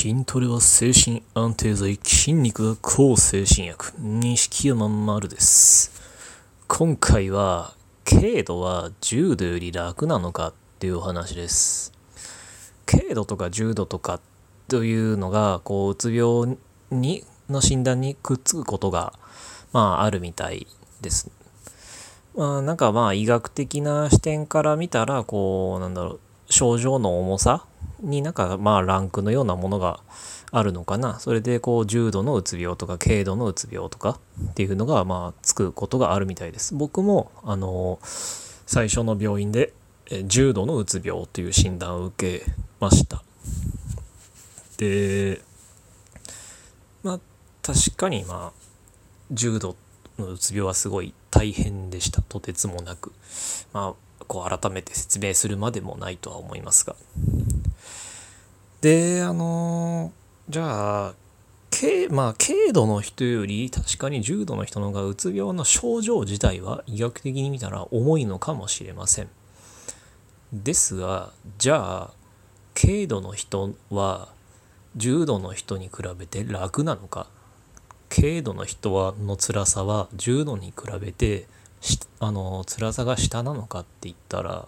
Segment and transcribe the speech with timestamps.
[0.00, 3.92] 筋トレは精神安定剤、筋肉は抗精神薬。
[3.98, 5.90] 錦山丸です。
[6.68, 7.74] 今回は、
[8.04, 11.92] 軽度は重度より楽なのかっていうお話です。
[12.86, 14.20] 軽度とか重度とか
[14.68, 16.56] というのが、こう、うつ病
[16.92, 19.14] に、の診断にくっつくことが、
[19.72, 20.68] まあ、あるみたい
[21.00, 21.28] です。
[22.36, 27.64] まあ、なんかまあ、医学的な視点から見たら、こう、なんだろう、症状の重さ
[28.00, 30.00] になんかまあランクのようなものが
[30.50, 31.18] あるのかな。
[31.18, 34.18] それでこう重度のうつ病とか軽度のうつ病とか
[34.50, 36.74] っていうのがまあつくことがあるみたいです。
[36.74, 39.72] 僕もあの最初の病院で
[40.24, 42.46] 重度のうつ病という診断を受け
[42.80, 43.22] ました。
[44.78, 45.42] で
[47.02, 47.20] まあ
[47.62, 48.68] 確かにまあ
[49.30, 49.76] 重度
[50.18, 52.22] のうつ病はすごい大変でした。
[52.22, 53.12] とてつもなく。
[53.72, 56.96] まあこう改めて説明するまでもないとは思いますが。
[58.80, 60.12] であの
[60.48, 61.14] じゃあ
[61.70, 69.28] 軽まあ軽度の人より確かに重度の人の方がうつ病の症状自体は医学的に見たら重いのかもしれません。
[70.52, 72.10] ですがじゃあ
[72.80, 74.28] 軽度の人は
[74.96, 77.26] 重度の人に比べて楽なのか？
[78.08, 81.46] 軽度の人はの辛さは重度に比べて
[82.20, 84.66] あの辛さが下なのかって言ったら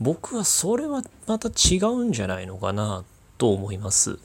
[0.00, 3.04] 僕はそれはまた違うんじゃないのかな
[3.40, 4.18] と思います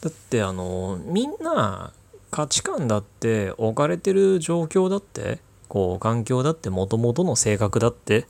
[0.00, 1.92] だってあのみんな
[2.30, 8.26] 価値観だって置かれてる状況だってこう環境だってもともとの性格だって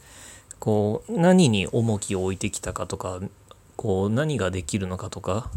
[0.59, 3.21] こう何に重きを置いてきたかとか
[3.77, 5.51] こう何ができるのかとか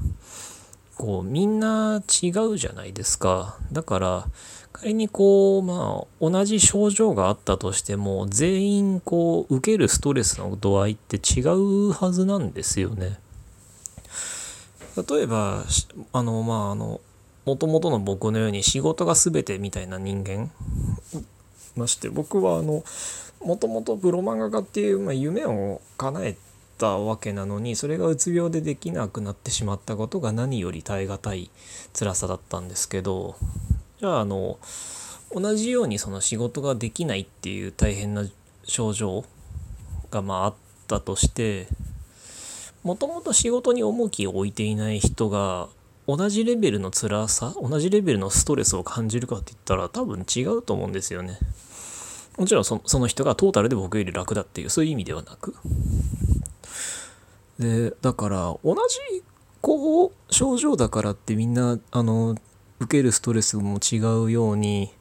[0.96, 4.28] こうみんな違うじゃないですかだから
[4.74, 13.20] 仮にこうまあ同じ症状があったとしても全員こう受けるストレスの度合いって違うはずなんですよね。
[14.98, 15.64] 例えば
[16.14, 17.02] あのまああの
[17.46, 20.52] もともとの僕のように仕事が全てみたいな人間？
[21.76, 22.84] まして僕はあの
[23.42, 26.38] もともとプロ漫画家っていう、まあ、夢を叶え
[26.78, 31.52] たわけなのにそれがうつ病でできなくなってしまったことが何より耐え難い
[31.94, 33.36] 辛さだったんですけど
[34.00, 34.58] じゃああの
[35.34, 38.26] 同じようにその仕事ができないっていう大変な
[38.64, 39.26] 症状
[40.12, 40.54] がまああっ
[40.88, 41.68] たとして
[42.86, 45.70] もともと仕事に重きを置いていない人が
[46.08, 51.40] 同じレベルの辛さ同じレベルのストレスを感じるかって言ったら多分違うと思うんですよね。
[52.38, 55.56] もちろんその人がトータルで僕より楽だっていうそういう意味ではなく。
[57.58, 58.76] でだから同
[59.10, 59.24] じ
[59.62, 62.36] こう症状だからってみんなあの
[62.80, 64.92] 受けるストレスも違うように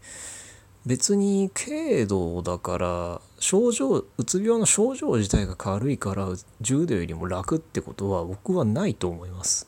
[0.86, 6.28] 別に軽度だから症状うつ病の症状自体が軽いから
[6.60, 9.66] 重度よりも楽ってことは僕はないと思います。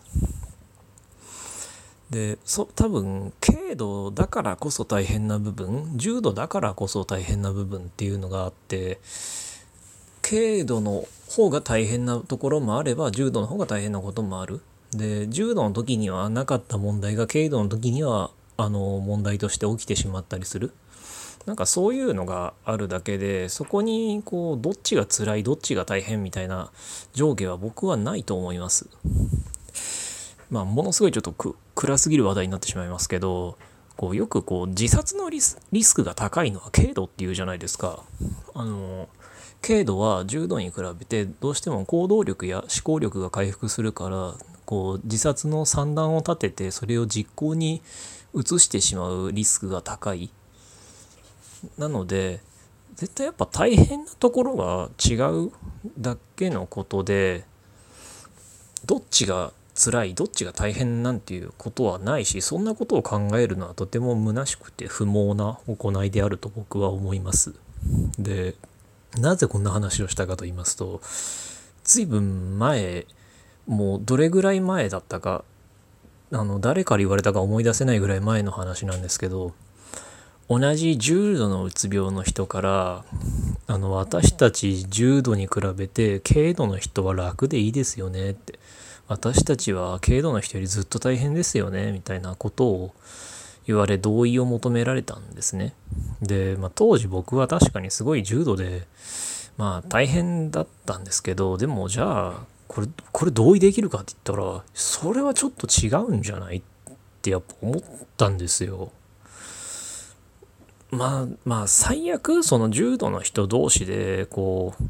[2.11, 9.01] でそ多分軽度だからこそ大変な部分重度だからこそ大変な部分っていうのがあって
[10.23, 14.61] 軽度の方が大変なところもあれば重度の方が大変なこともある。
[14.93, 20.73] で重度の時にはなかった問題が軽度の時にはあの問題として起きてしまったりする。
[21.47, 26.73] なんかそういうのがあるだけでそこにこうどっちが辛いどっちが大変みたいな
[27.15, 28.89] 上下は僕はないと思います。
[30.51, 33.59] まあものすごいちょっと暗すぎる話題になってしまいますけど
[33.97, 38.03] こうよくこう自殺のリスクが高いのは軽度っていうじゃないですか。
[38.55, 39.09] あの
[39.63, 44.35] 軽度は重度に比べてどうしても行動力や思考力が回復するから
[44.65, 47.83] こう自殺の算段を立ててそれを実行に
[48.35, 50.31] 移してしまうリスクが高い。
[51.79, 52.41] なので
[52.95, 55.53] 絶対やっぱ大変なところが違う
[55.99, 57.45] だけのことで
[58.87, 67.55] どっちが辛いどっちが大変なんていうことはないしそんなことを考えるのはとても虚しくて不毛な行いであると僕は思います。
[68.19, 68.55] で
[69.19, 71.01] なぜこんな話をしたかと言いますと
[71.85, 73.07] 随分前
[73.67, 75.45] もうどれぐらい前だったか
[76.33, 79.53] あの誰から言われたか思い出せないぐらい前の話なんですけど
[80.49, 83.05] 同じ重度のうつ病の人から
[83.67, 88.59] あの私たち重度に比べて軽度の人は楽でいいですよねって
[89.09, 92.95] 私たちは軽度の人よりずっと大変ですよねみたいなことを
[93.67, 95.75] 言われ同意を求められたんですね。
[96.23, 98.87] で、まあ、当時僕は確かにすごい重度で
[99.57, 102.35] まあ大変だったんですけどでもじゃあ
[102.69, 106.63] これこれ同意できるかって言ったらそれはちょっと違うんじゃないっ
[107.23, 107.83] てやっぱ思っ
[108.17, 108.93] たんですよ。
[110.91, 114.83] まあまあ最悪その重度の人同士でこう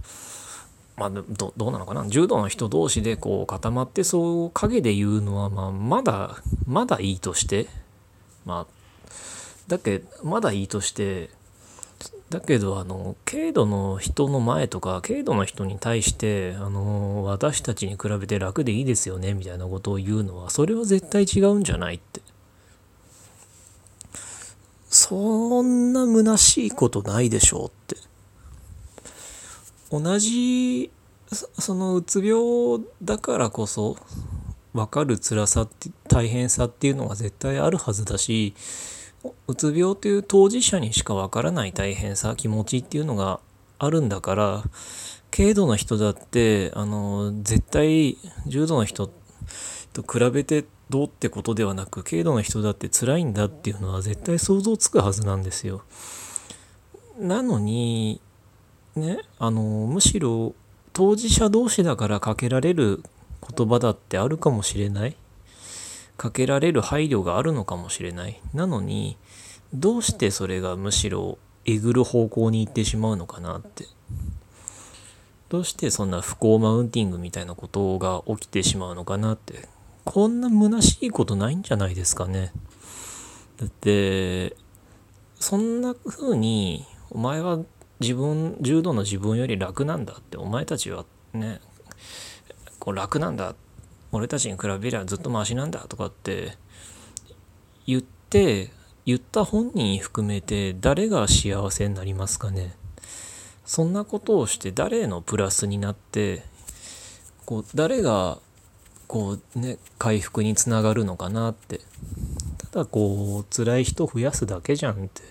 [1.01, 2.07] まあどどうなのかな？
[2.07, 7.67] 柔道の人同士でこう固まってそう影で言うのは、まあ、まだまだいいとして
[8.45, 8.73] まあ
[9.69, 11.31] だけまだいいとして
[12.29, 22.21] だけどあの軽度の人の前とか軽度の人に対してあの私たちに比べて楽でいいですよねみたいなことを言うのはそれは絶対違うんじゃないって。
[25.09, 27.97] そんな虚しいことないでしょうって。
[29.93, 30.91] 同じ
[31.31, 33.97] そのうつ病だからこそ
[34.73, 38.55] 分かる辛さって大変さっていうのが絶対あるはずだし
[39.47, 43.39] うつ病という当事者にしか分からない大変さ気持ちっていうのが
[43.79, 44.65] あるんだから
[45.31, 49.09] 軽度の人だってあの絶対重度の人
[49.93, 55.83] と比べてどうってことではなく軽度の人だって辛いんだっていうのは絶対想像つくはずなんですよ。
[57.19, 58.21] なのに
[58.95, 60.55] ねあのむしろ
[60.93, 63.03] 当事者同士だからかけられる
[63.57, 65.17] 言葉だってあるかもしれない。
[66.17, 68.41] かけられる配慮があるのかもしれない。
[68.55, 69.17] なのに
[69.75, 73.87] どうしてそれがむしろえぐる方向に行ってしまうのかなって。
[75.49, 79.69] どうしてそんな不幸マウンティングみたいなことが起きてしまうのかなって。
[80.07, 82.53] こんな虚しいことないんじゃないですかね。
[83.59, 84.57] だって
[85.35, 87.59] そんな風にお前は
[88.01, 91.05] 自分柔道の自分より楽なんだってお前たちは
[91.35, 91.61] ね
[92.79, 93.55] こう楽なんだ。
[94.13, 96.57] 俺たちに比べりゃずっとマシなんだとかって
[97.85, 98.71] 言って
[99.05, 102.77] 言った本人含めて誰が幸せになりますかね。
[103.65, 106.45] そんなことをして誰のプラスになって
[107.45, 108.39] こう誰が
[109.07, 111.81] こうね回復につながるのかなって。
[112.73, 115.23] ただこう辛い人増やすだけじゃんって。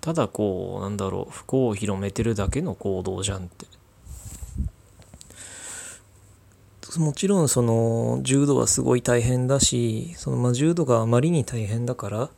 [0.00, 3.66] ただこうなんだろう不幸を広めてるだけの行動じゃんって。
[6.98, 12.30] もちろんその重度はすごい大変だしそのま重度があまりに大変だから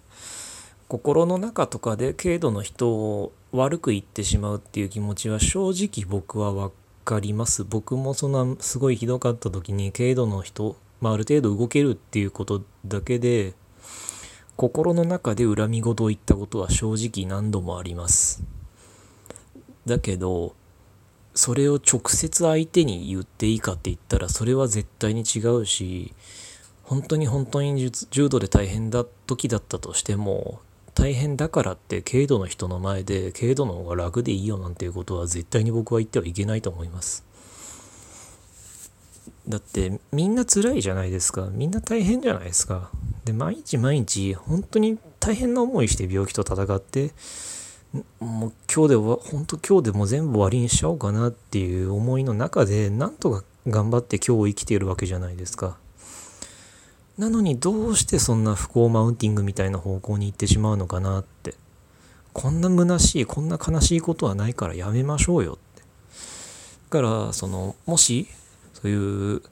[0.88, 6.72] 心の中とかで軽度の人を悪く言ってしまうっていう気持ちは正直僕は分
[7.06, 7.64] かります。
[7.64, 13.54] 僕もそんなすごいひどかった時に軽度の人、まあ、ある程度動けるっていうことだけで
[14.56, 18.42] 心の中で恨み事を言ったことは正直何度もあります。
[19.86, 20.54] だけど
[21.34, 26.12] それを直接相手に言っていいかって言ったらそれは絶対に違うし
[26.82, 30.60] 本当に本当に重度で大変だ時だったとしても
[30.96, 37.22] 大変だからって軽度の人の前で軽度の方が楽でいいよなんていうことは絶対に僕は言ってはいけないと思います。
[39.46, 41.48] だってみんな辛いじゃないですか。
[41.52, 42.90] みんな大変じゃないですか。
[43.26, 47.12] で毎日毎日本当に大変な思いして病気と戦って
[48.18, 55.76] もう今日では本当今日でも全部終わりにしちゃおうかなっていう思いの中でなんとか頑張って今日を生きているわけじゃないですか。
[57.18, 61.54] なのにどうしてそんな不幸マウンティングみたいな方向に行ってしまうのかなって。
[62.32, 65.82] こんな虚しい、こんな悲しいことはないからやめましょうよって。
[65.82, 65.86] だ
[66.90, 68.28] から、その、もし、
[68.74, 69.42] そういう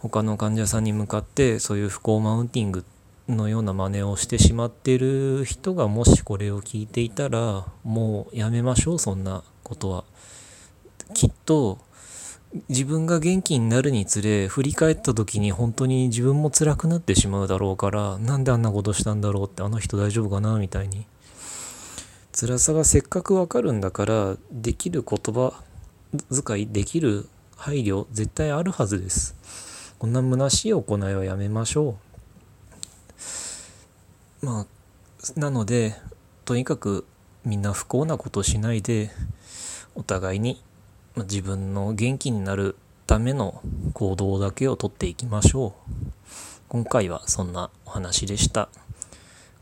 [0.00, 2.84] 他の患者さんに向かってそういう不幸マウンティング
[3.28, 10.04] のような真似をしてしまってる人がもしこれを聞いていたらもうやめましょうそんなことは。
[11.14, 11.78] きっと
[12.68, 21.06] 自分が元気になるにつれ振り返った時に本当に自分も辛くなってしまうだろうからなんであんなことしたんだろうってあの人大丈夫かなみたいに。
[22.34, 25.62] 辛さがせっかくわかるんだからできる言葉
[26.30, 29.34] 遣いできる配慮絶対あるはずです。
[29.98, 31.96] こんな虚しい行いはやめましょ
[34.42, 34.46] う。
[34.46, 35.94] まあなので
[36.44, 37.06] とにかく
[37.44, 39.10] みんな不幸なことしないで
[39.94, 40.60] お互いに
[41.16, 42.76] 自分の元気になる
[43.06, 43.60] ための
[43.92, 45.92] 行動だけをとっていきましょう。
[46.68, 48.68] 今回はそんなお話でした。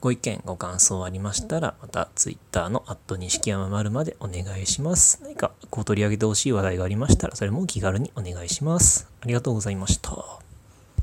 [0.00, 5.20] ご意見ご感想ありましたらまた Twitter のアット錦山丸までお願いします。
[5.22, 9.08] 何かこう取り上げてほしい話題がありましたらそれも気軽にお願いします。
[9.20, 10.49] ありがとうございました。